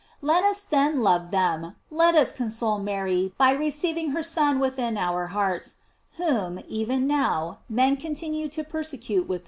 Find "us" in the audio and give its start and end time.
0.43-0.63, 2.15-2.31